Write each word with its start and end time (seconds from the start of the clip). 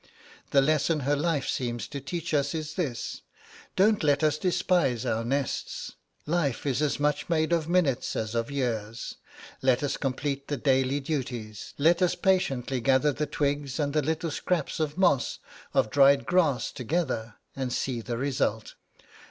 The 0.49 0.63
lesson 0.63 1.01
her 1.01 1.15
life 1.15 1.47
seems 1.47 1.87
to 1.89 2.01
teach 2.01 2.33
us 2.33 2.55
is 2.55 2.73
this: 2.73 3.21
Don't 3.75 4.03
let 4.03 4.23
us 4.23 4.39
despise 4.39 5.05
our 5.05 5.23
nests 5.23 5.91
life 6.25 6.65
is 6.65 6.81
as 6.81 6.99
much 6.99 7.29
made 7.29 7.53
of 7.53 7.69
minutes 7.69 8.15
as 8.15 8.33
of 8.33 8.49
years; 8.49 9.17
let 9.61 9.83
us 9.83 9.97
complete 9.97 10.47
the 10.47 10.57
daily 10.57 10.99
duties; 11.01 11.75
let 11.77 12.01
us 12.01 12.15
patiently 12.15 12.81
gather 12.81 13.11
the 13.11 13.27
twigs 13.27 13.79
and 13.79 13.93
the 13.93 14.01
little 14.01 14.31
scraps 14.31 14.79
of 14.79 14.97
moss, 14.97 15.37
of 15.71 15.91
dried 15.91 16.25
grass 16.25 16.71
together, 16.71 17.35
and 17.55 17.71
see 17.71 18.01
the 18.01 18.17
result! 18.17 18.73